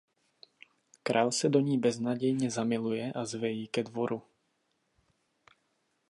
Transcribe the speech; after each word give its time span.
Král 1.03 1.31
se 1.31 1.49
do 1.49 1.59
ní 1.59 1.77
beznadějně 1.77 2.51
zamiluje 2.51 3.13
a 3.13 3.25
zve 3.25 3.49
ji 3.49 3.67
ke 3.67 3.83
dvoru. 3.83 4.23